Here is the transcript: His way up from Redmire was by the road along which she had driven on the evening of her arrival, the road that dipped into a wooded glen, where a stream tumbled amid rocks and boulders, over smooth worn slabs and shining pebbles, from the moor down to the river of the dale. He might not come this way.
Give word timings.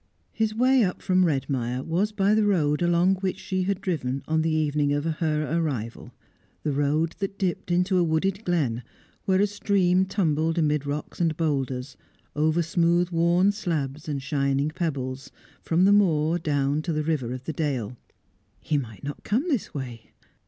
His 0.31 0.55
way 0.55 0.83
up 0.83 0.99
from 0.99 1.25
Redmire 1.25 1.85
was 1.85 2.11
by 2.11 2.33
the 2.33 2.43
road 2.47 2.81
along 2.81 3.17
which 3.17 3.37
she 3.37 3.61
had 3.65 3.79
driven 3.81 4.23
on 4.27 4.41
the 4.41 4.49
evening 4.49 4.91
of 4.93 5.05
her 5.05 5.47
arrival, 5.55 6.11
the 6.63 6.71
road 6.71 7.15
that 7.19 7.37
dipped 7.37 7.69
into 7.69 7.99
a 7.99 8.03
wooded 8.03 8.43
glen, 8.43 8.81
where 9.25 9.39
a 9.39 9.45
stream 9.45 10.05
tumbled 10.05 10.57
amid 10.57 10.87
rocks 10.87 11.21
and 11.21 11.37
boulders, 11.37 11.97
over 12.35 12.63
smooth 12.63 13.11
worn 13.11 13.51
slabs 13.51 14.07
and 14.09 14.23
shining 14.23 14.69
pebbles, 14.69 15.29
from 15.61 15.85
the 15.85 15.93
moor 15.93 16.39
down 16.39 16.81
to 16.81 16.91
the 16.91 17.03
river 17.03 17.31
of 17.31 17.43
the 17.43 17.53
dale. 17.53 17.95
He 18.59 18.79
might 18.79 19.03
not 19.03 19.23
come 19.23 19.49
this 19.49 19.71
way. 19.71 20.13